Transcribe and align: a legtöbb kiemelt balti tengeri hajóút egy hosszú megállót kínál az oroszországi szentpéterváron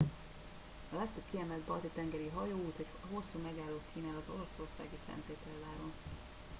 a 0.93 0.97
legtöbb 0.97 1.23
kiemelt 1.31 1.59
balti 1.61 1.89
tengeri 1.95 2.31
hajóút 2.35 2.77
egy 2.77 2.85
hosszú 3.13 3.39
megállót 3.43 3.83
kínál 3.93 4.15
az 4.17 4.27
oroszországi 4.33 4.99
szentpéterváron 5.07 5.91